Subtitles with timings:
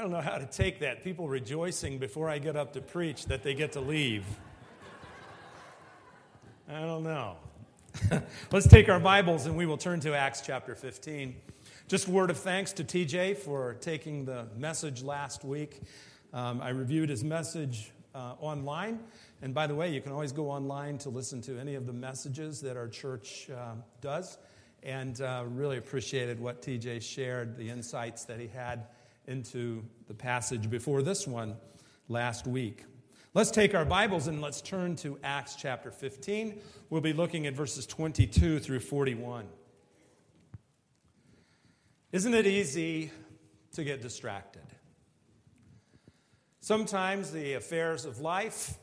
[0.00, 1.04] don't know how to take that.
[1.04, 4.24] People rejoicing before I get up to preach that they get to leave.
[6.68, 7.36] I don't know.
[8.52, 11.36] Let's take our Bibles and we will turn to Acts chapter 15.
[11.86, 15.82] Just a word of thanks to TJ for taking the message last week.
[16.32, 19.00] Um, I reviewed his message uh, online.
[19.42, 21.92] And by the way, you can always go online to listen to any of the
[21.92, 24.38] messages that our church uh, does.
[24.82, 28.86] And uh, really appreciated what TJ shared, the insights that he had
[29.30, 31.56] into the passage before this one
[32.08, 32.84] last week.
[33.32, 36.60] Let's take our Bibles and let's turn to Acts chapter 15.
[36.90, 39.46] We'll be looking at verses 22 through 41.
[42.10, 43.12] Isn't it easy
[43.74, 44.66] to get distracted?
[46.58, 48.74] Sometimes the affairs of life,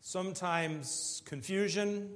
[0.00, 2.10] sometimes confusion,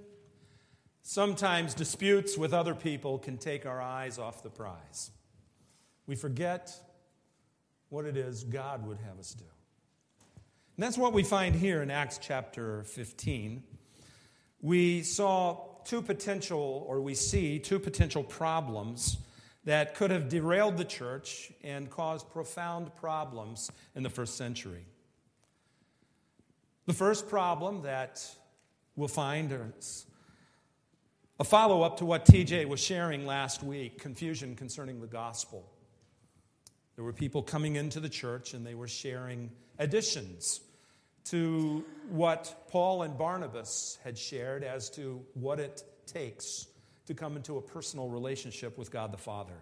[1.03, 5.11] sometimes disputes with other people can take our eyes off the prize.
[6.07, 6.73] We forget
[7.95, 9.45] what it is God would have us do.
[10.77, 13.63] And that's what we find here in Acts chapter 15.
[14.61, 19.19] We saw two potential, or we see two potential problems
[19.63, 24.87] that could have derailed the church and caused profound problems in the first century.
[26.87, 28.29] The first problem that
[28.97, 30.05] we'll find is
[31.39, 35.71] a follow up to what TJ was sharing last week confusion concerning the gospel.
[36.97, 40.61] There were people coming into the church and they were sharing additions
[41.25, 46.67] to what Paul and Barnabas had shared as to what it takes
[47.07, 49.59] to come into a personal relationship with God the Father.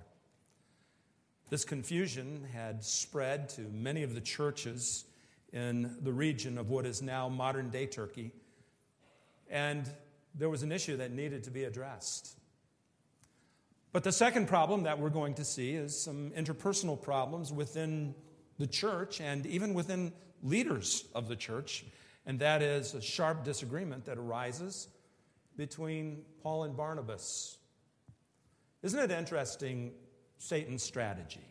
[1.50, 5.04] This confusion had spread to many of the churches
[5.52, 8.32] in the region of what is now modern day Turkey,
[9.50, 9.88] and
[10.34, 12.38] there was an issue that needed to be addressed.
[13.92, 18.14] But the second problem that we're going to see is some interpersonal problems within
[18.58, 21.84] the church and even within leaders of the church,
[22.24, 24.88] and that is a sharp disagreement that arises
[25.56, 27.58] between Paul and Barnabas.
[28.82, 29.92] Isn't it interesting,
[30.38, 31.46] Satan's strategy?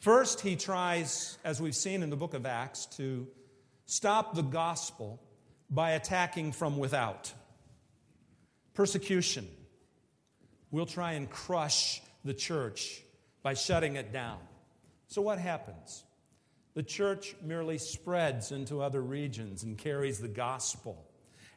[0.00, 3.26] First, he tries, as we've seen in the book of Acts, to
[3.84, 5.20] stop the gospel
[5.68, 7.32] by attacking from without.
[8.74, 9.48] Persecution
[10.70, 13.02] We'll try and crush the church
[13.42, 14.38] by shutting it down.
[15.06, 16.04] So, what happens?
[16.74, 21.06] The church merely spreads into other regions and carries the gospel.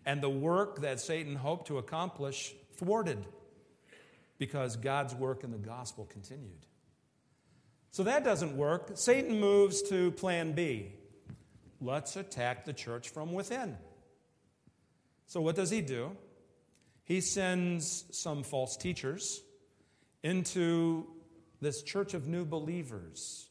[0.05, 3.25] And the work that Satan hoped to accomplish thwarted
[4.37, 6.65] because God's work in the gospel continued.
[7.91, 8.91] So that doesn't work.
[8.93, 10.93] Satan moves to plan B.
[11.81, 13.77] Let's attack the church from within.
[15.27, 16.15] So, what does he do?
[17.09, 19.41] He sends some false teachers
[20.21, 21.07] into
[21.59, 23.49] this church of new believers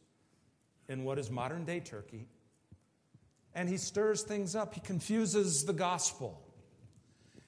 [0.88, 2.28] in what is modern day Turkey.
[3.52, 4.74] And he stirs things up.
[4.74, 6.41] He confuses the gospel.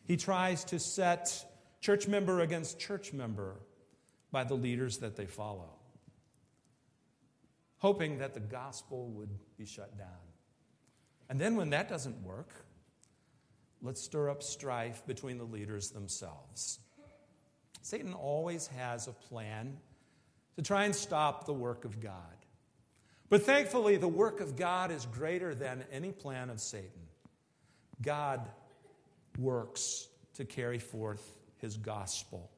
[0.03, 1.47] He tries to set
[1.81, 3.54] church member against church member
[4.32, 5.71] by the leaders that they follow,
[7.78, 10.09] hoping that the gospel would be shut down.
[11.28, 12.53] And then when that doesn't work,
[13.83, 16.81] Let's stir up strife between the leaders themselves.
[17.83, 19.79] Satan always has a plan
[20.57, 22.15] to try and stop the work of God.
[23.31, 27.07] But thankfully, the work of God is greater than any plan of Satan.
[28.03, 28.47] God
[29.39, 32.51] works to carry forth his gospel.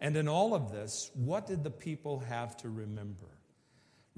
[0.00, 3.37] And in all of this, what did the people have to remember?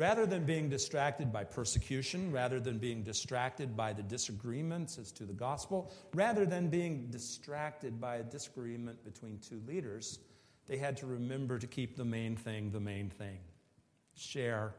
[0.01, 5.25] Rather than being distracted by persecution, rather than being distracted by the disagreements as to
[5.25, 10.19] the gospel, rather than being distracted by a disagreement between two leaders,
[10.67, 13.41] they had to remember to keep the main thing the main thing
[14.17, 14.73] share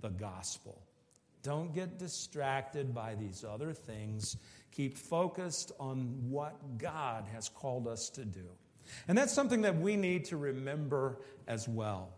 [0.00, 0.80] the gospel.
[1.42, 4.34] Don't get distracted by these other things.
[4.72, 8.48] Keep focused on what God has called us to do.
[9.08, 12.14] And that's something that we need to remember as well.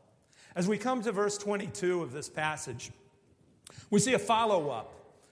[0.57, 2.91] As we come to verse 22 of this passage,
[3.91, 4.91] we see a follow up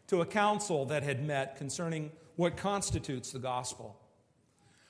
[0.09, 3.99] to a council that had met concerning what constitutes the gospel.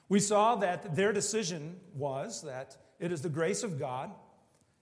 [0.09, 4.11] We saw that their decision was that it is the grace of God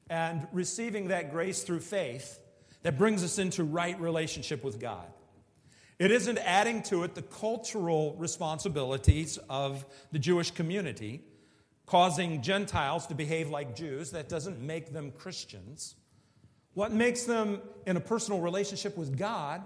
[0.08, 2.38] and receiving that grace through faith
[2.82, 5.06] that brings us into right relationship with God.
[5.98, 11.20] It isn't adding to it the cultural responsibilities of the Jewish community,
[11.92, 14.12] causing Gentiles to behave like Jews.
[14.12, 15.94] That doesn't make them Christians.
[16.72, 19.60] What makes them in a personal relationship with God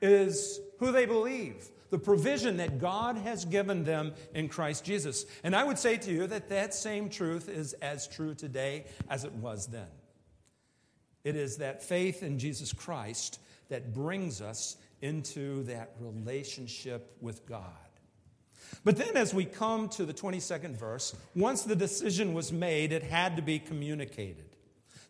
[0.00, 5.26] is who they believe, the provision that God has given them in Christ Jesus.
[5.42, 9.24] And I would say to you that that same truth is as true today as
[9.24, 9.90] it was then.
[11.24, 17.87] It is that faith in Jesus Christ that brings us into that relationship with God.
[18.84, 23.02] But then, as we come to the 22nd verse, once the decision was made, it
[23.02, 24.44] had to be communicated.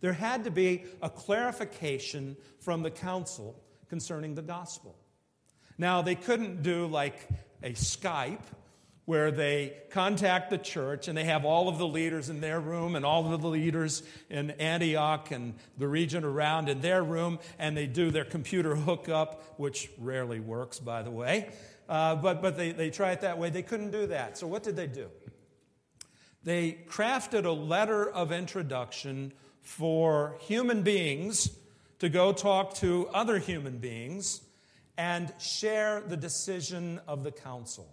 [0.01, 4.97] There had to be a clarification from the council concerning the gospel.
[5.77, 7.29] Now, they couldn't do like
[7.63, 8.43] a Skype
[9.09, 12.95] where they contact the church and they have all of the leaders in their room
[12.95, 17.75] and all of the leaders in Antioch and the region around in their room, and
[17.75, 21.49] they do their computer hookup, which rarely works, by the way.
[21.89, 23.51] Uh, but but they, they try it that way.
[23.51, 24.37] They couldn't do that.
[24.37, 25.09] So, what did they do?
[26.45, 29.33] They crafted a letter of introduction
[29.63, 31.51] for human beings
[31.99, 34.43] to go talk to other human beings
[34.97, 37.89] and share the decision of the council.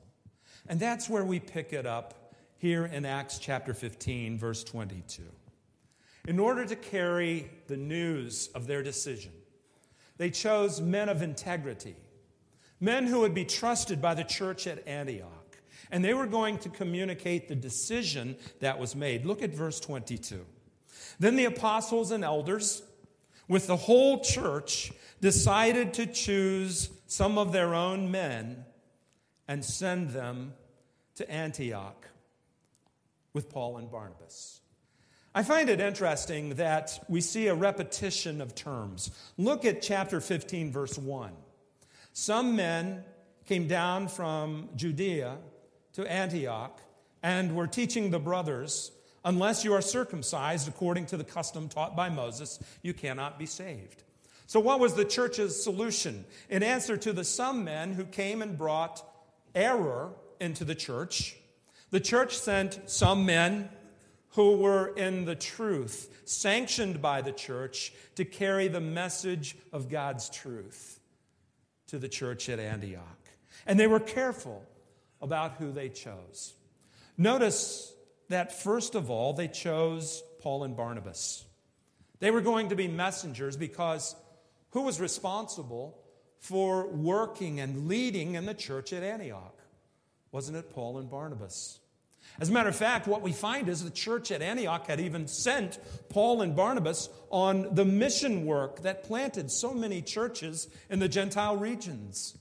[0.68, 5.24] And that's where we pick it up here in Acts chapter 15, verse 22.
[6.28, 9.32] In order to carry the news of their decision,
[10.18, 11.96] they chose men of integrity,
[12.80, 15.32] men who would be trusted by the church at Antioch.
[15.92, 19.26] And they were going to communicate the decision that was made.
[19.26, 20.46] Look at verse 22.
[21.20, 22.82] Then the apostles and elders,
[23.48, 24.92] with the whole church,
[25.22, 28.66] decided to choose some of their own men
[29.48, 30.54] and send them
[31.16, 32.08] to Antioch
[33.34, 34.62] with Paul and Barnabas.
[35.34, 39.12] I find it interesting that we see a repetition of terms.
[39.38, 41.32] Look at chapter 15, verse 1.
[42.18, 43.04] Some men
[43.46, 45.38] came down from Judea
[45.96, 46.80] to Antioch
[47.22, 48.94] and were teaching the brothers
[49.26, 54.04] unless you are circumcised according to the custom taught by Moses, you cannot be saved.
[54.48, 56.24] So, what was the church's solution?
[56.50, 59.06] In answer to the some men who came and brought
[59.54, 61.36] error into the church,
[61.92, 63.68] the church sent some men
[64.36, 70.30] who were in the truth, sanctioned by the church, to carry the message of God's
[70.30, 71.02] truth
[71.96, 73.02] to the church at Antioch.
[73.66, 74.64] And they were careful
[75.22, 76.54] about who they chose.
[77.18, 77.94] Notice
[78.28, 81.46] that, first of all, they chose Paul and Barnabas.
[82.20, 84.14] They were going to be messengers because
[84.72, 85.98] who was responsible
[86.40, 89.58] for working and leading in the church at Antioch?
[90.34, 91.80] Wasn't it Paul and Barnabas?
[92.40, 95.28] As a matter of fact, what we find is the church at Antioch had even
[95.28, 95.80] sent
[96.10, 101.56] Paul and Barnabas on the mission work that planted so many churches in the Gentile
[101.56, 102.38] regions.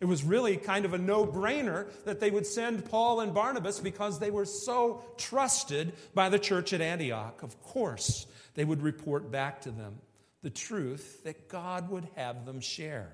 [0.00, 3.80] It was really kind of a no brainer that they would send Paul and Barnabas
[3.80, 7.42] because they were so trusted by the church at Antioch.
[7.42, 9.96] Of course, they would report back to them
[10.42, 13.12] the truth that God would have them share.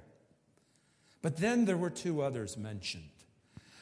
[1.22, 3.13] But then there were two others mentioned.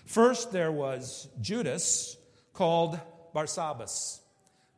[0.04, 2.16] First, there was Judas,
[2.52, 3.00] called
[3.34, 4.20] Barsabbas.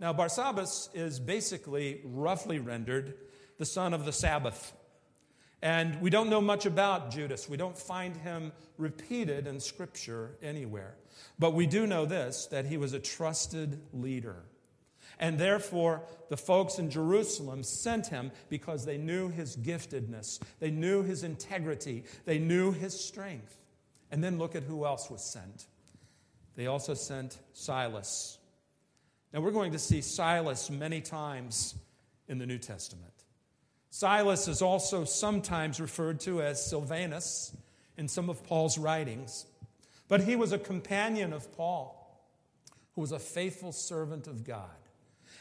[0.00, 3.14] Now, Barsabbas is basically, roughly rendered,
[3.58, 4.72] the son of the Sabbath.
[5.62, 7.48] And we don't know much about Judas.
[7.48, 10.94] We don't find him repeated in Scripture anywhere.
[11.38, 14.44] But we do know this that he was a trusted leader.
[15.18, 21.02] And therefore, the folks in Jerusalem sent him because they knew his giftedness, they knew
[21.02, 23.56] his integrity, they knew his strength.
[24.14, 25.66] And then look at who else was sent.
[26.54, 28.38] They also sent Silas.
[29.32, 31.74] Now, we're going to see Silas many times
[32.28, 33.10] in the New Testament.
[33.90, 37.56] Silas is also sometimes referred to as Silvanus
[37.98, 39.46] in some of Paul's writings,
[40.06, 42.24] but he was a companion of Paul
[42.94, 44.78] who was a faithful servant of God.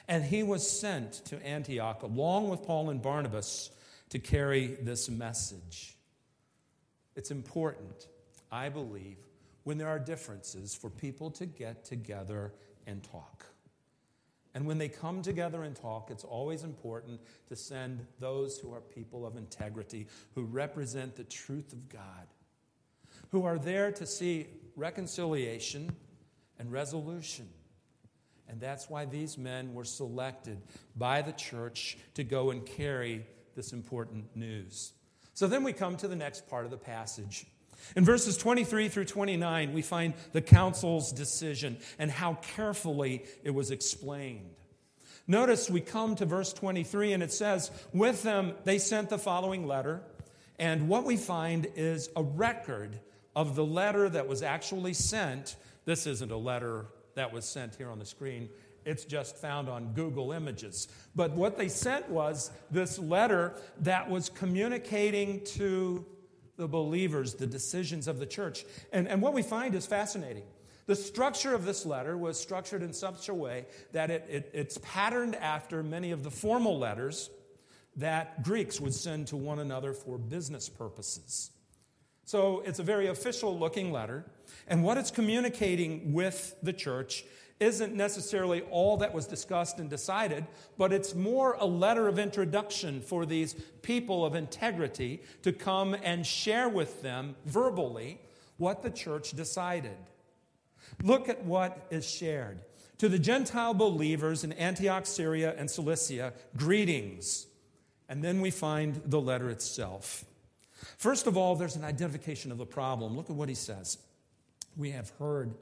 [0.08, 3.70] And he was sent to Antioch along with Paul and Barnabas
[4.10, 5.96] to carry this message.
[7.16, 8.08] It's important,
[8.54, 9.18] I believe,
[9.64, 12.54] when there are differences for people to get together
[12.86, 13.46] and talk.
[14.54, 18.82] And when they come together and talk, it's always important to send those who are
[18.82, 20.06] people of integrity,
[20.36, 22.28] who represent the truth of God,
[23.32, 24.46] who are there to see
[24.76, 25.96] reconciliation
[26.60, 27.50] and resolution.
[28.48, 30.62] And that's why these men were selected
[30.96, 34.94] by the church to go and carry this important news.
[35.34, 37.48] So then we come to the next part of the passage.
[37.96, 43.72] In verses 23 through 29, we find the council's decision and how carefully it was
[43.72, 44.50] explained.
[45.28, 49.68] Notice we come to verse 23 and it says, With them they sent the following
[49.68, 50.02] letter.
[50.60, 53.00] And what we find is a record
[53.36, 55.56] of the letter that was actually sent.
[55.86, 56.86] This isn't a letter
[57.16, 58.50] that was sent here on the screen,
[58.86, 60.88] it's just found on Google Images.
[61.16, 66.06] But what they sent was this letter that was communicating to
[66.58, 68.66] the believers the decisions of the church.
[68.92, 70.44] And, and what we find is fascinating.
[70.86, 74.78] The structure of this letter was structured in such a way that it, it, it's
[74.80, 77.30] patterned after many of the formal letters
[77.96, 81.52] that Greeks would send to one another for business purposes.
[82.26, 84.26] So it's a very official looking letter.
[84.68, 87.24] And what it's communicating with the church
[87.60, 90.46] isn't necessarily all that was discussed and decided,
[90.78, 96.26] but it's more a letter of introduction for these people of integrity to come and
[96.26, 98.20] share with them verbally
[98.58, 99.98] what the church decided.
[101.02, 102.60] Look at what is shared.
[103.00, 107.48] To the Gentile believers in Antioch, Syria, and Cilicia, greetings.
[108.08, 110.26] And then we find the letter itself.
[110.98, 113.16] First of all, there's an identification of the problem.
[113.16, 113.98] Look at what he says.
[114.78, 115.54] We have heard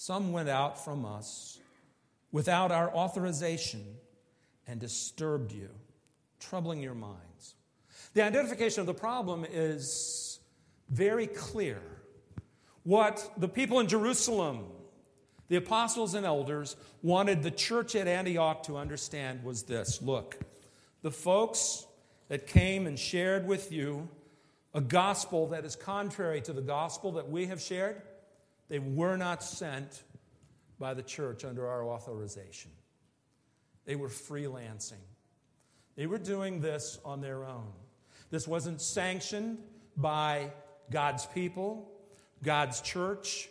[0.00, 1.58] some went out from us
[2.30, 3.84] without our authorization
[4.64, 5.68] and disturbed you,
[6.38, 7.56] troubling your minds.
[8.14, 10.38] The identification of the problem is
[10.88, 11.80] very clear.
[12.84, 14.66] What the people in Jerusalem,
[15.48, 20.38] the apostles and elders, wanted the church at Antioch to understand was this look,
[21.02, 21.84] the folks
[22.28, 24.08] that came and shared with you
[24.72, 28.00] a gospel that is contrary to the gospel that we have shared,
[28.68, 30.02] they were not sent
[30.78, 32.70] by the church under our authorization.
[33.84, 35.04] They were freelancing.
[35.96, 37.72] They were doing this on their own.
[38.30, 39.58] This wasn't sanctioned
[39.96, 40.52] by
[40.90, 41.90] God's people,
[42.42, 43.48] God's church.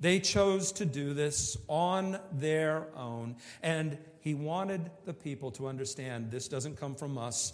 [0.00, 3.36] They chose to do this on their own.
[3.62, 7.52] And he wanted the people to understand this doesn't come from us.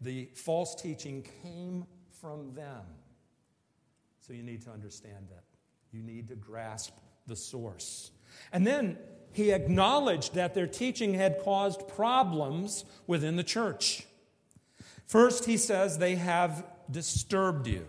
[0.00, 1.84] The false teaching came
[2.20, 2.82] from them.
[4.20, 5.53] So you need to understand that.
[5.94, 6.92] You need to grasp
[7.28, 8.10] the source.
[8.52, 8.98] And then
[9.32, 14.04] he acknowledged that their teaching had caused problems within the church.
[15.06, 17.86] First, he says they have disturbed you.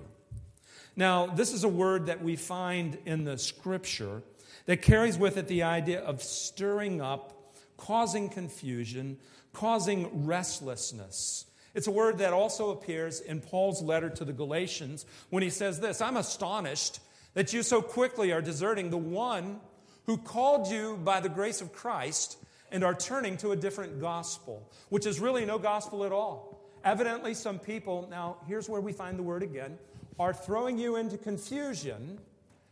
[0.96, 4.22] Now, this is a word that we find in the scripture
[4.68, 9.18] that carries with it the idea of stirring up, causing confusion,
[9.52, 11.48] causing restlessness.
[11.74, 15.80] It's a word that also appears in Paul's letter to the Galatians when he says
[15.80, 17.00] this I'm astonished
[17.36, 19.60] that you so quickly are deserting the one
[20.08, 22.38] who called you by the grace of Christ
[22.72, 26.60] and are turning to a different gospel, which is really no gospel at all.
[26.84, 29.78] Evidently, some people, now here's where we find the word again,
[30.20, 32.20] are throwing you into confusion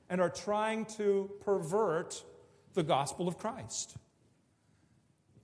[0.10, 2.24] and are trying to pervert
[2.74, 3.96] the gospel of Christ.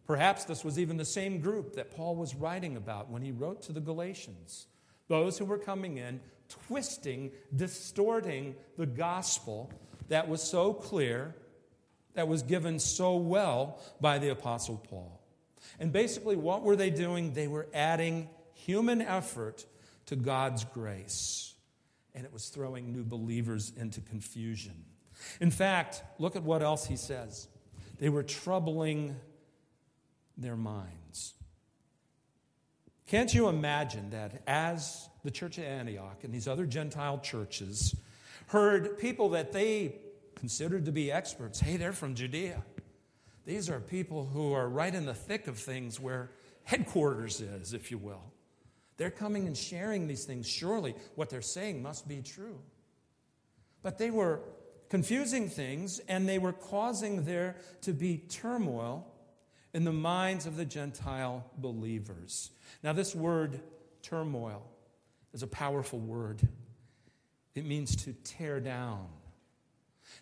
[0.06, 3.62] Perhaps this was even the same group that Paul was writing about when he wrote
[3.64, 4.68] to the Galatians.
[5.08, 9.72] Those who were coming in, twisting, distorting the gospel
[10.10, 11.36] that was so clear,
[12.16, 15.22] that was given so well by the Apostle Paul.
[15.80, 17.34] And basically, what were they doing?
[17.34, 19.66] They were adding human effort
[20.08, 21.54] to God's grace.
[22.16, 24.86] And it was throwing new believers into confusion.
[25.40, 27.48] In fact, look at what else he says.
[28.00, 29.16] They were troubling
[30.38, 30.99] their minds.
[33.10, 37.96] Can't you imagine that as the church of Antioch and these other Gentile churches
[38.46, 39.96] heard people that they
[40.36, 42.64] considered to be experts, hey, they're from Judea.
[43.48, 46.30] These are people who are right in the thick of things where
[46.66, 48.22] headquarters is, if you will.
[48.98, 50.48] They're coming and sharing these things.
[50.48, 52.60] Surely what they're saying must be true.
[53.82, 54.42] But they were
[54.88, 59.12] confusing things and they were causing there to be turmoil
[59.74, 62.52] in the minds of the Gentile believers.
[62.84, 63.60] Now, this word
[64.02, 64.64] turmoil
[65.34, 66.42] is a powerful word.
[67.56, 69.08] It means to tear down.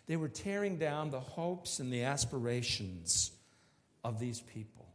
[0.06, 3.30] They were tearing down the hopes and the aspirations
[4.04, 4.86] of these people.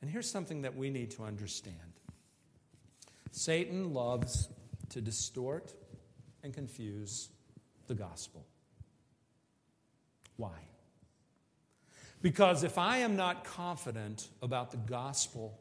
[0.00, 1.76] And here's something that we need to understand
[3.32, 4.48] Satan loves
[4.90, 5.72] to distort
[6.42, 7.28] and confuse
[7.86, 8.44] the gospel.
[10.36, 10.69] Why?
[12.22, 15.58] Because if I am not confident about the gospel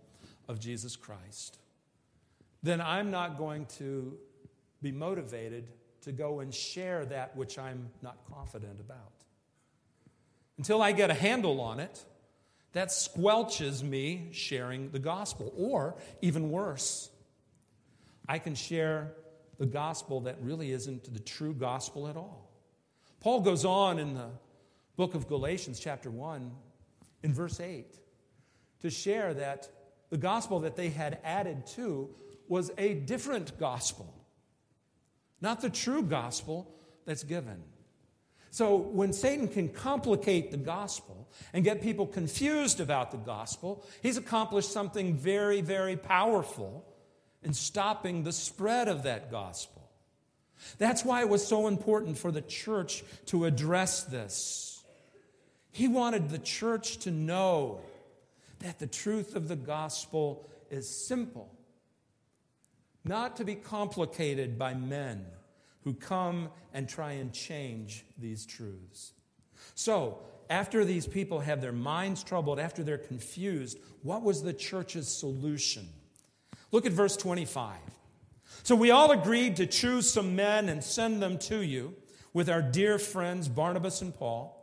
[0.48, 1.58] of Jesus Christ,
[2.62, 4.18] then I'm not going to
[4.82, 5.70] be motivated
[6.02, 9.14] to go and share that which I'm not confident about.
[10.58, 12.04] Until I get a handle on it,
[12.74, 15.54] that squelches me sharing the gospel.
[15.56, 17.10] Or, even worse,
[18.28, 19.14] I can share
[19.58, 22.50] the gospel that really isn't the true gospel at all.
[23.22, 24.30] Paul goes on in the
[25.00, 26.52] book of Galatians, chapter 1,
[27.24, 27.86] in verse 8,
[28.82, 29.70] to share that
[30.10, 32.10] the gospel that they had added to
[32.50, 34.14] was a different gospel,
[35.40, 36.70] not the true gospel
[37.06, 37.64] that's given.
[38.52, 44.18] So when Satan can complicate the gospel and get people confused about the gospel, he's
[44.18, 46.86] accomplished something very, very powerful
[47.42, 49.90] in stopping the spread of that gospel.
[50.78, 54.76] That's why it was so important for the church to address this.
[55.72, 57.80] He wanted the church to know
[58.60, 61.50] that the truth of the gospel is simple,
[63.04, 65.26] not to be complicated by men
[65.84, 69.14] who come and try and change these truths.
[69.76, 75.08] So, after these people have their minds troubled, after they're confused, what was the church's
[75.08, 75.88] solution?
[76.72, 77.78] Look at verse 25.
[78.64, 81.96] So we all agreed to choose some men and send them to you
[82.34, 84.59] with our dear friends Barnabas and Paul,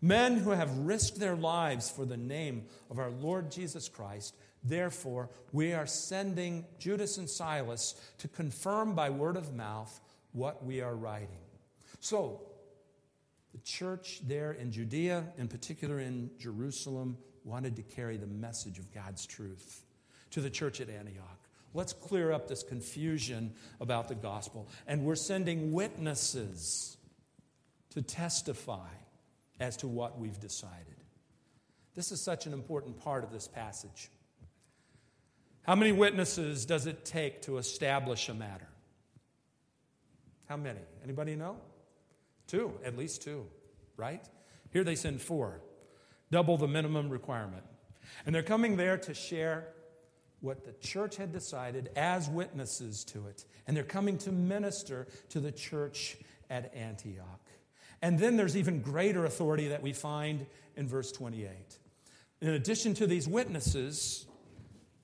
[0.00, 4.34] men who have risked their lives for the name of our Lord Jesus Christ.
[4.62, 10.00] Therefore, we are sending Judas and Silas to confirm by word of mouth
[10.32, 11.28] what we are writing.
[12.00, 12.42] So,
[13.52, 18.92] the church there in Judea, in particular in Jerusalem, wanted to carry the message of
[18.94, 19.84] God's truth
[20.30, 21.38] to the church at Antioch.
[21.72, 24.68] Let's clear up this confusion about the gospel.
[24.86, 26.96] And we're sending witnesses
[27.90, 28.88] to testify
[29.60, 30.96] as to what we've decided.
[31.94, 34.10] This is such an important part of this passage.
[35.62, 38.66] How many witnesses does it take to establish a matter?
[40.48, 40.80] How many?
[41.04, 41.56] Anybody know?
[42.46, 43.46] Two, at least two,
[43.96, 44.26] right?
[44.72, 45.60] Here they send four,
[46.30, 47.62] double the minimum requirement.
[48.26, 49.68] And they're coming there to share
[50.40, 53.44] what the church had decided as witnesses to it.
[53.66, 56.16] And they're coming to minister to the church
[56.48, 57.40] at Antioch.
[58.02, 61.50] And then there's even greater authority that we find in verse 28.
[62.40, 64.26] In addition to these witnesses,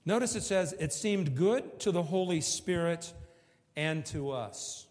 [0.05, 3.13] notice it says, it seemed good to the Holy Spirit
[3.77, 4.87] and to us.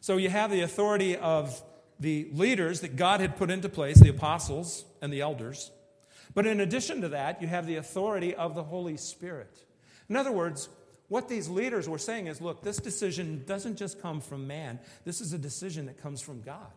[0.00, 1.62] So you have the authority of
[2.00, 5.70] the leaders that God had put into place, the apostles and the elders.
[6.34, 9.64] But in addition to that, you have the authority of the Holy Spirit.
[10.08, 10.68] In other words,
[11.08, 15.20] what these leaders were saying is look, this decision doesn't just come from man, this
[15.20, 16.72] is a decision that comes from God.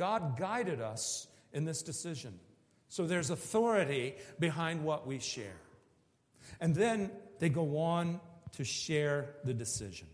[0.00, 2.40] God guided us in this decision.
[2.88, 5.60] So there's authority behind what we share.
[6.58, 8.18] And then they go on
[8.52, 10.08] to share the decision.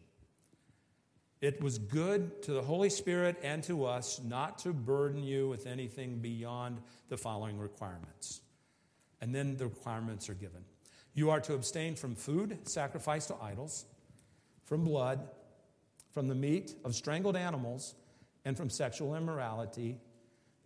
[1.41, 5.69] It was good to the Holy Spirit and to us not to burden you with
[5.69, 8.41] anything beyond the following requirements.
[9.21, 10.65] And then the requirements are given.
[11.15, 13.85] You are to abstain from food sacrificed to idols,
[14.65, 15.29] from blood,
[16.11, 17.95] from the meat of strangled animals,
[18.47, 19.99] and from sexual immorality.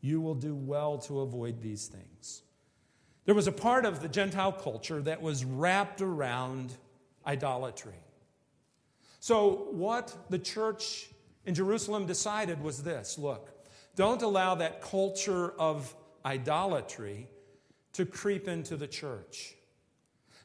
[0.02, 2.42] You will do well to avoid these things.
[3.24, 6.74] There was a part of the Gentile culture that was wrapped around
[7.26, 7.98] idolatry.
[9.18, 11.10] So, what the church
[11.44, 13.50] in Jerusalem decided was this look,
[13.96, 17.28] don't allow that culture of idolatry
[17.94, 19.54] to creep into the church.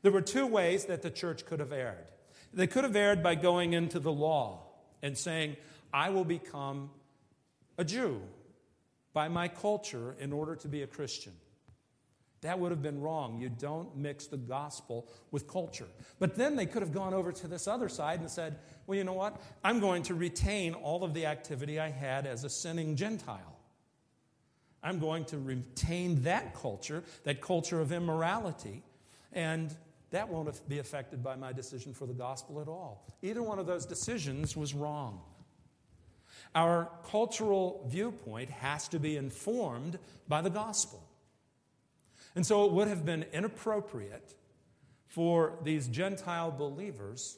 [0.02, 2.12] There were two ways that the church could have erred.
[2.54, 4.68] They could have erred by going into the law
[5.02, 5.58] and saying,
[5.94, 6.92] I will become
[7.78, 8.22] a Jew
[9.14, 11.34] by my culture in order to be a Christian.
[12.42, 13.40] That would have been wrong.
[13.40, 15.88] You don't mix the gospel with culture.
[16.20, 19.04] But then they could have gone over to this other side and said, well, you
[19.04, 19.42] know what?
[19.64, 23.58] I'm going to retain all of the activity I had as a sinning Gentile.
[24.84, 28.84] I'm going to retain that culture, that culture of immorality,
[29.34, 29.76] and
[30.12, 33.08] that won't be affected by my decision for the gospel at all.
[33.24, 35.22] Either one of those decisions was wrong.
[36.56, 41.04] Our cultural viewpoint has to be informed by the gospel.
[42.36, 44.34] And so it would have been inappropriate
[45.08, 47.38] for these Gentile believers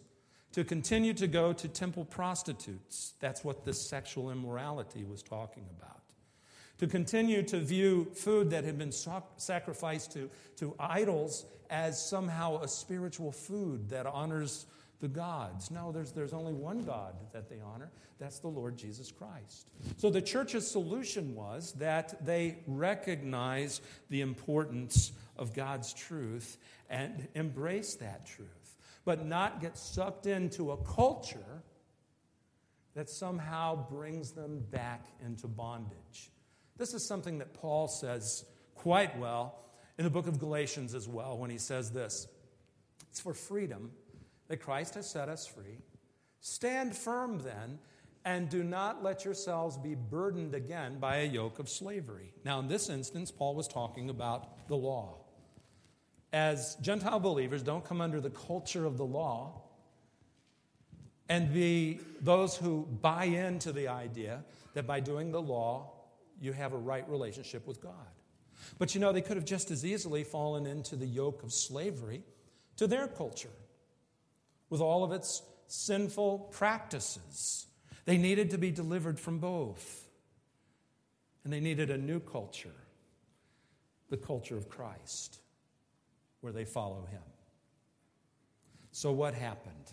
[0.53, 3.13] to continue to go to temple prostitutes.
[3.19, 5.97] That's what this sexual immorality was talking about
[6.77, 12.67] to continue to view food that had been sacrificed to, to idols as somehow a
[12.67, 14.65] spiritual food that honors
[14.99, 15.69] the gods.
[15.69, 17.91] No, there's, there's only one God that they honor.
[18.19, 19.67] That's the Lord Jesus Christ.
[19.97, 26.57] So the church's solution was that they recognize the importance of God's truth
[26.89, 31.61] and embrace that truth, but not get sucked into a culture
[32.95, 36.31] that somehow brings them back into bondage.
[36.77, 39.59] This is something that Paul says quite well
[39.99, 42.27] in the book of Galatians as well when he says this
[43.11, 43.91] It's for freedom
[44.47, 45.79] that Christ has set us free.
[46.39, 47.79] Stand firm then,
[48.25, 52.33] and do not let yourselves be burdened again by a yoke of slavery.
[52.43, 55.17] Now, in this instance, Paul was talking about the law.
[56.33, 59.61] As Gentile believers, don't come under the culture of the law
[61.29, 65.93] and be those who buy into the idea that by doing the law,
[66.39, 67.93] you have a right relationship with God.
[68.77, 72.23] But you know, they could have just as easily fallen into the yoke of slavery
[72.77, 73.49] to their culture
[74.69, 77.67] with all of its sinful practices.
[78.05, 80.07] They needed to be delivered from both.
[81.43, 82.75] And they needed a new culture,
[84.09, 85.39] the culture of Christ,
[86.41, 87.21] where they follow Him.
[88.91, 89.91] So, what happened?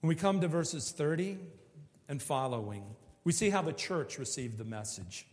[0.00, 1.38] When we come to verses 30
[2.08, 2.84] and following,
[3.24, 5.26] we see how the church received the message.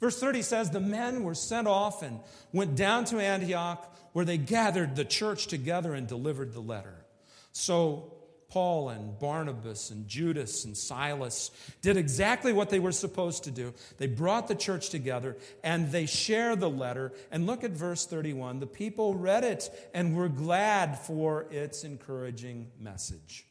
[0.00, 2.20] Verse 30 says, The men were sent off and
[2.52, 7.04] went down to Antioch, where they gathered the church together and delivered the letter.
[7.52, 8.14] So
[8.54, 11.50] Paul and Barnabas and Judas and Silas
[11.82, 13.74] did exactly what they were supposed to do.
[13.98, 17.12] They brought the church together and they share the letter.
[17.32, 18.60] And look at verse 31.
[18.60, 23.44] The people read it and were glad for its encouraging message.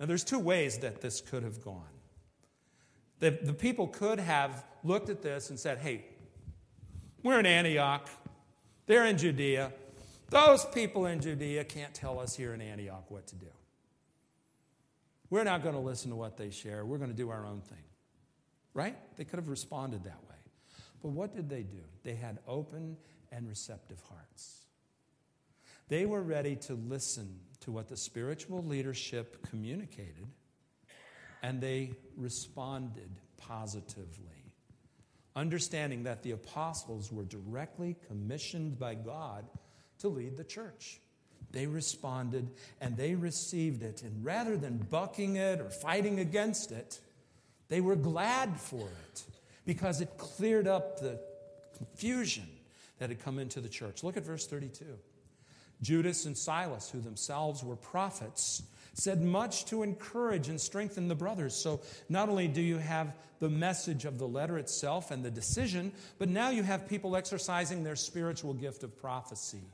[0.00, 1.95] Now, there's two ways that this could have gone.
[3.18, 6.04] The, the people could have looked at this and said, hey,
[7.22, 8.08] we're in Antioch,
[8.86, 9.72] they're in Judea.
[10.28, 13.46] Those people in Judea can't tell us here in Antioch what to do.
[15.30, 16.84] We're not going to listen to what they share.
[16.84, 17.78] We're going to do our own thing.
[18.74, 18.96] Right?
[19.16, 20.36] They could have responded that way.
[21.02, 21.82] But what did they do?
[22.02, 22.96] They had open
[23.32, 24.66] and receptive hearts.
[25.88, 30.26] They were ready to listen to what the spiritual leadership communicated,
[31.46, 34.42] and they responded positively,
[35.36, 39.44] understanding that the apostles were directly commissioned by God
[40.00, 40.98] to lead the church.
[41.52, 44.02] They responded and they received it.
[44.02, 46.98] And rather than bucking it or fighting against it,
[47.68, 49.22] they were glad for it
[49.64, 51.20] because it cleared up the
[51.76, 52.48] confusion
[52.98, 54.02] that had come into the church.
[54.02, 54.84] Look at verse 32.
[55.80, 58.64] Judas and Silas, who themselves were prophets,
[58.96, 61.54] said much to encourage and strengthen the brothers.
[61.54, 65.92] So not only do you have the message of the letter itself and the decision,
[66.18, 69.64] but now you have people exercising their spiritual gift of prophecy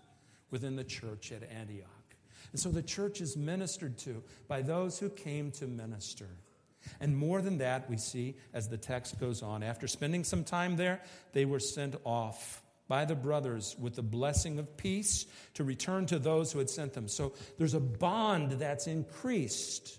[0.51, 1.89] within the church at Antioch.
[2.51, 6.29] And so the church is ministered to by those who came to minister.
[7.01, 10.77] And more than that, we see as the text goes on, after spending some time
[10.77, 11.01] there,
[11.33, 12.62] they were sent off
[12.93, 15.25] by the brothers with the blessing of peace
[15.55, 17.09] to return to those who had sent them.
[17.09, 19.99] So there's a bond that's increased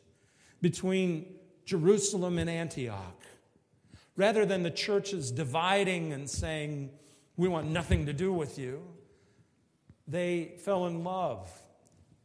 [0.62, 1.26] between
[1.66, 3.20] Jerusalem and Antioch.
[4.16, 6.92] Rather than the churches dividing and saying,
[7.36, 8.84] We want nothing to do with you,
[10.08, 11.52] they fell in love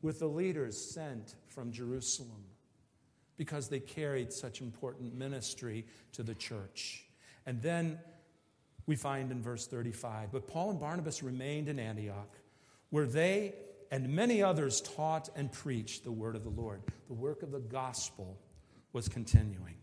[0.03, 2.45] with the leaders sent from Jerusalem
[3.39, 7.07] because they carried such important ministry to the church.
[7.47, 8.01] And then
[8.89, 12.35] we find in verse 35 But Paul and Barnabas remained in Antioch,
[12.91, 13.55] where they
[13.91, 16.83] and many others taught and preached the word of the Lord.
[17.07, 18.39] The work of the gospel
[18.93, 19.77] was continuing.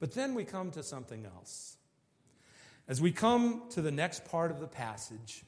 [0.00, 1.76] But then we come to something else.
[2.88, 5.44] As we come to the next part of the passage,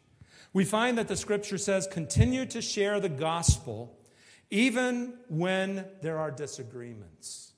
[0.54, 3.98] we find that the scripture says, continue to share the gospel
[4.50, 7.52] even when there are disagreements.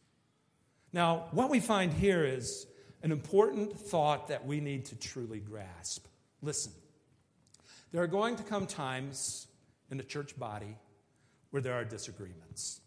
[0.92, 2.66] Now, what we find here is
[3.02, 6.06] an important thought that we need to truly grasp.
[6.42, 6.72] Listen,
[7.92, 9.46] there are going to come times
[9.90, 10.76] in the church body
[11.50, 12.80] where there are disagreements.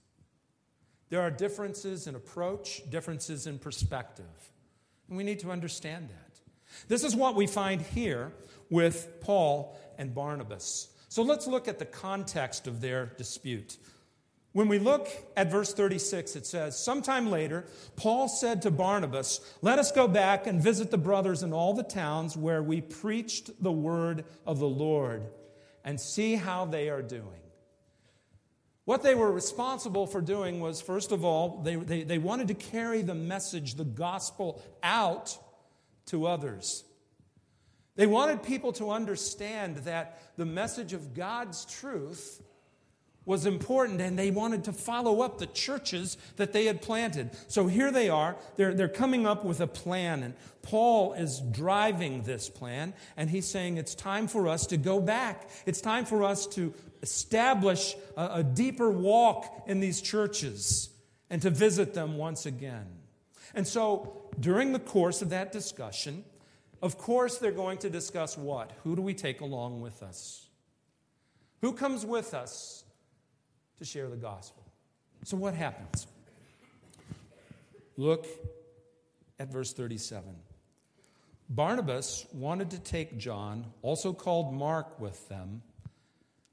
[1.10, 4.52] There are differences in approach, differences in perspective.
[5.10, 6.40] And we need to understand that.
[6.88, 8.32] This is what we find here
[8.70, 10.88] with Paul and Barnabas.
[11.10, 13.78] So let's look at the context of their dispute.
[14.54, 19.80] When we look at verse 36, it says, Sometime later, Paul said to Barnabas, Let
[19.80, 23.72] us go back and visit the brothers in all the towns where we preached the
[23.72, 25.24] word of the Lord
[25.86, 27.40] and see how they are doing.
[28.84, 32.54] What they were responsible for doing was, first of all, they, they, they wanted to
[32.54, 35.38] carry the message, the gospel, out
[36.08, 36.84] to others.
[37.96, 42.42] They wanted people to understand that the message of God's truth
[43.26, 47.30] was important and they wanted to follow up the churches that they had planted.
[47.48, 48.36] So here they are.
[48.56, 53.48] They're, they're coming up with a plan, and Paul is driving this plan, and he's
[53.48, 55.50] saying it's time for us to go back.
[55.66, 60.90] It's time for us to establish a, a deeper walk in these churches
[61.30, 62.88] and to visit them once again.
[63.54, 66.24] And so during the course of that discussion,
[66.82, 68.72] of course, they're going to discuss what?
[68.84, 70.48] Who do we take along with us?
[71.62, 72.84] Who comes with us
[73.82, 74.64] to share the gospel?
[75.24, 76.06] So, what happens?
[77.98, 78.28] Look
[79.40, 80.36] at verse 37.
[81.50, 85.64] Barnabas wanted to take John, also called Mark, with them,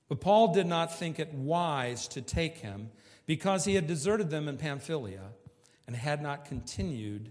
[0.08, 2.88] but Paul did not think it wise to take him
[3.26, 5.20] because he had deserted them in Pamphylia
[5.86, 7.30] and had not continued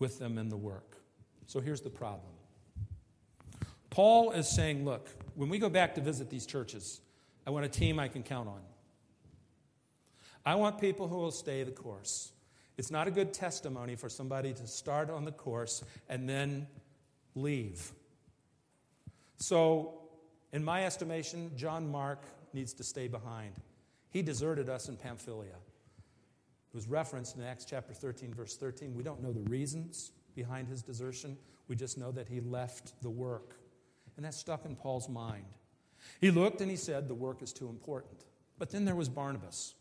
[0.00, 0.96] with them in the work.
[1.46, 2.32] So here's the problem
[3.90, 7.00] Paul is saying, look, when we go back to visit these churches,
[7.46, 8.60] I want a team I can count on.
[10.48, 12.32] I want people who will stay the course.
[12.78, 16.66] It's not a good testimony for somebody to start on the course and then
[17.34, 17.92] leave.
[19.36, 20.00] So
[20.54, 22.22] In my estimation, John Mark
[22.54, 23.52] needs to stay behind.
[24.08, 25.50] He deserted us in Pamphylia.
[25.50, 28.94] It was referenced in Acts chapter 13, verse 13.
[28.94, 31.36] We don't know the reasons behind his desertion,
[31.68, 33.60] we just know that he left the work.
[34.16, 35.44] And that stuck in Paul's mind.
[36.22, 38.24] He looked and he said, The work is too important.
[38.58, 39.74] But then there was Barnabas.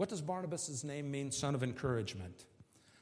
[0.00, 1.30] What does Barnabas' name mean?
[1.30, 2.46] Son of encouragement.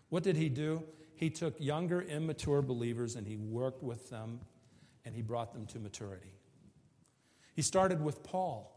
[0.09, 0.83] What did he do?
[1.15, 4.41] He took younger, immature believers and he worked with them
[5.05, 6.33] and he brought them to maturity.
[7.55, 8.75] He started with Paul.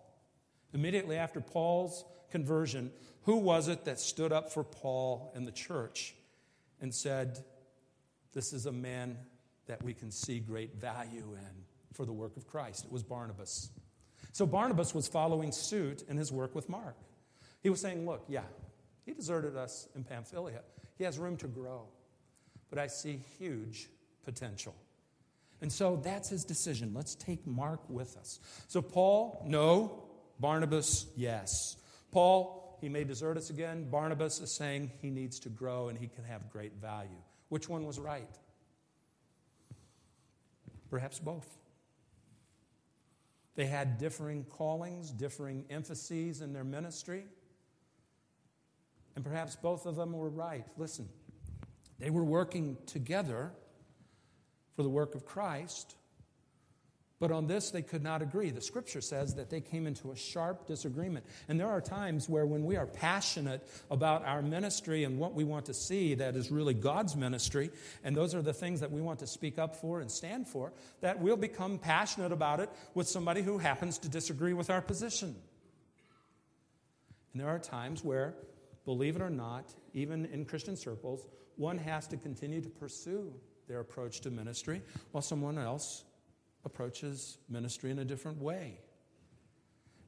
[0.72, 2.92] Immediately after Paul's conversion,
[3.24, 6.14] who was it that stood up for Paul and the church
[6.80, 7.44] and said,
[8.34, 9.18] This is a man
[9.66, 12.86] that we can see great value in for the work of Christ?
[12.86, 13.72] It was Barnabas.
[14.32, 16.98] So Barnabas was following suit in his work with Mark.
[17.62, 18.44] He was saying, Look, yeah,
[19.06, 20.62] he deserted us in Pamphylia.
[20.98, 21.84] He has room to grow,
[22.70, 23.90] but I see huge
[24.24, 24.76] potential.
[25.62, 26.92] And so that's his decision.
[26.94, 28.40] Let's take Mark with us.
[28.68, 30.04] So, Paul, no.
[30.40, 31.78] Barnabas, yes.
[32.12, 33.88] Paul, he may desert us again.
[33.90, 37.10] Barnabas is saying he needs to grow and he can have great value.
[37.50, 38.28] Which one was right?
[40.90, 41.48] Perhaps both.
[43.56, 47.26] They had differing callings, differing emphases in their ministry.
[49.16, 50.66] And perhaps both of them were right.
[50.78, 51.10] Listen,
[52.00, 53.52] they were working together
[54.76, 55.96] for the work of Christ,
[57.20, 58.50] but on this they could not agree.
[58.50, 61.26] The scripture says that they came into a sharp disagreement.
[61.48, 65.44] And there are times where, when we are passionate about our ministry and what we
[65.44, 67.70] want to see that is really God's ministry,
[68.04, 70.74] and those are the things that we want to speak up for and stand for,
[71.02, 75.36] that we'll become passionate about it with somebody who happens to disagree with our position.
[77.34, 78.34] And there are times where
[78.86, 83.34] believe it or not, even in Christian circles, one has to continue to pursue
[83.68, 86.04] their approach to ministry while someone else
[86.66, 88.80] approaches ministry in a different way.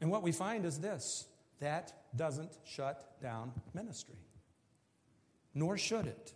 [0.01, 1.27] And what we find is this
[1.59, 4.17] that doesn't shut down ministry,
[5.53, 6.33] nor should it.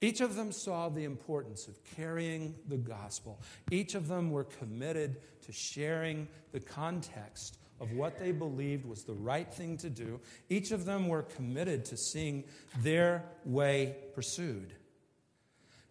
[0.00, 3.40] Each of them saw the importance of carrying the gospel.
[3.70, 9.14] Each of them were committed to sharing the context of what they believed was the
[9.14, 10.20] right thing to do.
[10.48, 12.44] Each of them were committed to seeing
[12.80, 14.72] their way pursued.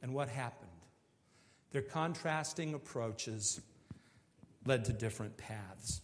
[0.01, 0.69] And what happened?
[1.71, 3.61] Their contrasting approaches
[4.65, 6.01] led to different paths.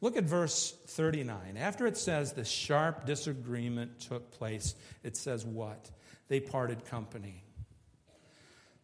[0.00, 1.56] Look at verse 39.
[1.56, 5.90] After it says the sharp disagreement took place, it says what?
[6.28, 7.42] They parted company.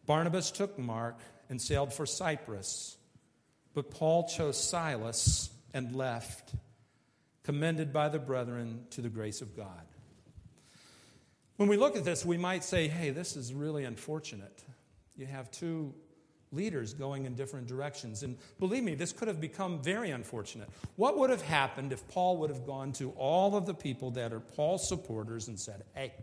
[0.05, 2.97] Barnabas took Mark and sailed for Cyprus,
[3.73, 6.53] but Paul chose Silas and left,
[7.43, 9.85] commended by the brethren to the grace of God.
[11.57, 14.63] When we look at this, we might say, hey, this is really unfortunate.
[15.15, 15.93] You have two
[16.51, 18.23] leaders going in different directions.
[18.23, 20.69] And believe me, this could have become very unfortunate.
[20.95, 24.33] What would have happened if Paul would have gone to all of the people that
[24.33, 26.13] are Paul's supporters and said, hey,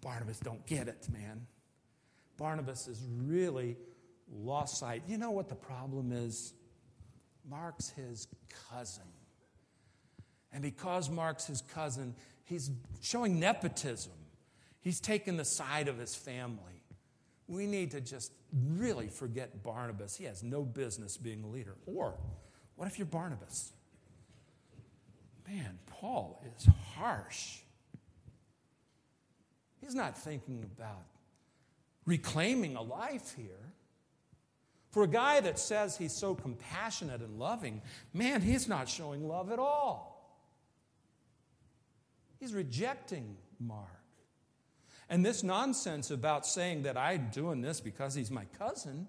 [0.00, 1.46] Barnabas don't get it, man.
[2.36, 3.76] Barnabas is really
[4.32, 5.02] lost sight.
[5.06, 6.54] You know what the problem is?
[7.50, 8.28] Mark's his
[8.70, 9.04] cousin.
[10.52, 14.12] And because Mark's his cousin, he's showing nepotism.
[14.80, 16.82] He's taken the side of his family.
[17.46, 20.16] We need to just really forget Barnabas.
[20.16, 21.76] He has no business being a leader.
[21.86, 22.14] Or,
[22.76, 23.72] what if you're Barnabas?
[25.46, 27.58] Man, Paul is harsh.
[29.80, 31.04] He's not thinking about
[32.04, 33.72] reclaiming a life here.
[34.90, 37.82] For a guy that says he's so compassionate and loving,
[38.14, 40.18] man, he's not showing love at all.
[42.40, 43.88] He's rejecting Mark.
[45.10, 49.08] And this nonsense about saying that I'm doing this because he's my cousin,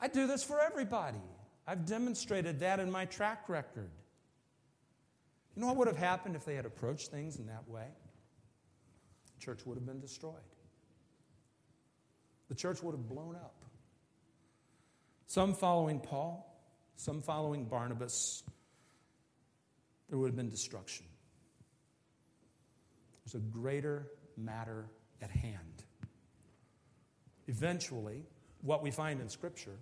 [0.00, 1.22] I do this for everybody.
[1.66, 3.90] I've demonstrated that in my track record.
[5.54, 7.86] You know what would have happened if they had approached things in that way?
[9.34, 10.34] The church would have been destroyed.
[12.48, 13.63] The church would have blown up.
[15.26, 16.46] Some following Paul,
[16.96, 18.42] some following Barnabas,
[20.08, 21.06] there would have been destruction.
[23.24, 24.06] There's a greater
[24.36, 24.86] matter
[25.22, 25.84] at hand.
[27.46, 28.22] Eventually,
[28.62, 29.78] what we find in Scripture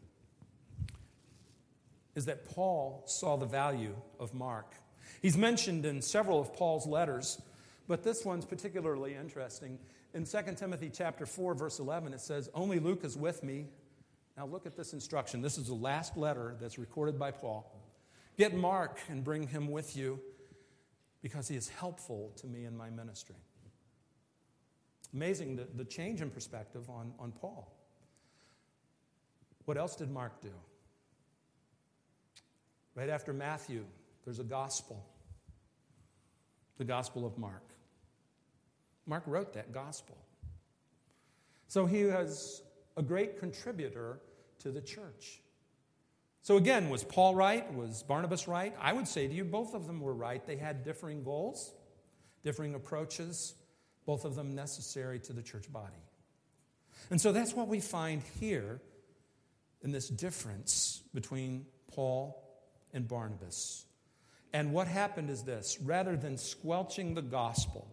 [2.14, 4.74] is that Paul saw the value of Mark.
[5.20, 7.40] He's mentioned in several of Paul's letters,
[7.88, 9.78] but this one's particularly interesting.
[10.14, 13.68] In 2 Timothy chapter 4 verse 11 it says, "Only Luke is with me,
[14.36, 15.42] now, look at this instruction.
[15.42, 17.70] This is the last letter that's recorded by Paul.
[18.38, 20.20] Get Mark and bring him with you
[21.20, 23.36] because he is helpful to me in my ministry.
[25.12, 27.70] Amazing the, the change in perspective on, on Paul.
[29.66, 30.52] What else did Mark do?
[32.94, 33.84] Right after Matthew,
[34.24, 35.04] there's a gospel
[36.78, 37.62] the Gospel of Mark.
[39.06, 40.16] Mark wrote that gospel.
[41.68, 42.62] So he was
[42.96, 44.20] a great contributor
[44.60, 45.40] to the church.
[46.42, 47.72] So, again, was Paul right?
[47.72, 48.74] Was Barnabas right?
[48.80, 50.44] I would say to you, both of them were right.
[50.44, 51.72] They had differing goals,
[52.42, 53.54] differing approaches,
[54.06, 56.02] both of them necessary to the church body.
[57.10, 58.80] And so that's what we find here
[59.82, 62.42] in this difference between Paul
[62.92, 63.84] and Barnabas.
[64.52, 67.86] And what happened is this rather than squelching the gospel,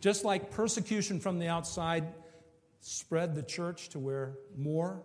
[0.00, 2.04] just like persecution from the outside
[2.80, 5.02] spread the church to where more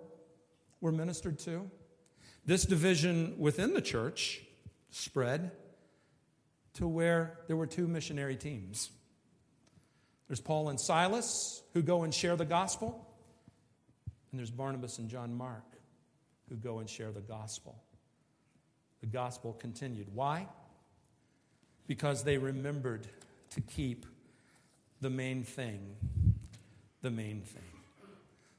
[0.79, 1.69] were ministered to,
[2.45, 4.41] this division within the church
[4.89, 5.51] spread
[6.73, 8.89] to where there were two missionary teams.
[10.27, 13.07] There's Paul and Silas who go and share the gospel,
[14.31, 15.65] and there's Barnabas and John Mark
[16.49, 17.75] who go and share the gospel.
[19.01, 20.07] The gospel continued.
[20.13, 20.47] Why?
[21.91, 23.05] because they remembered
[23.49, 24.05] to keep
[25.01, 25.97] the main thing,
[27.01, 27.63] the main thing.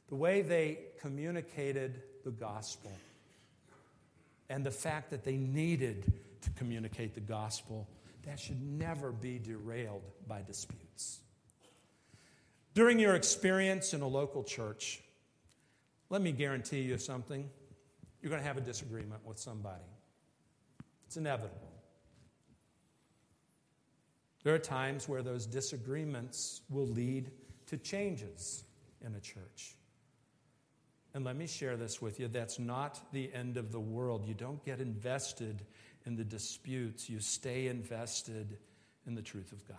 [0.09, 2.93] The way they communicated the gospel
[4.49, 7.89] and the fact that they needed to communicate the gospel,
[8.25, 11.21] that should never be derailed by disputes.
[12.75, 15.01] During your experience in a local church,
[16.11, 17.49] let me guarantee you something.
[18.21, 19.85] You're going to have a disagreement with somebody.
[21.07, 21.73] It's inevitable.
[24.45, 27.31] There are times where those disagreements will lead
[27.73, 28.65] to changes
[29.01, 29.77] in a church.
[31.15, 34.27] And let me share this with you that's not the end of the world.
[34.27, 35.65] You don't get invested
[36.05, 38.59] in the disputes, you stay invested
[39.07, 39.77] in the truth of God.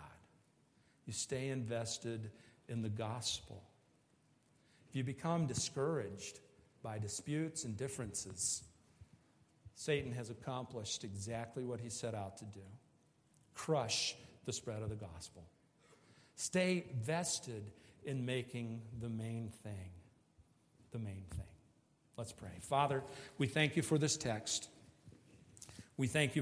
[1.06, 2.32] You stay invested
[2.68, 3.62] in the gospel.
[4.90, 6.40] If you become discouraged
[6.82, 8.64] by disputes and differences,
[9.76, 12.62] Satan has accomplished exactly what he set out to do
[13.54, 15.44] crush the spread of the gospel.
[16.36, 17.72] Stay vested
[18.06, 19.92] in making the main thing
[20.94, 21.46] the main thing.
[22.18, 22.52] Let's pray.
[22.62, 23.04] Father,
[23.38, 24.70] we thank you for this text.
[25.98, 26.32] We thank you.